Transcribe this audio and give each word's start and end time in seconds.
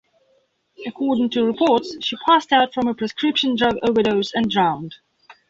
According 0.87 1.29
to 1.29 1.43
reports, 1.45 1.95
she 2.03 2.17
passed 2.25 2.51
out 2.51 2.73
from 2.73 2.87
a 2.87 2.95
prescription 2.95 3.55
drug 3.55 3.77
overdose 3.83 4.33
and 4.33 4.49
drowned. 4.49 4.95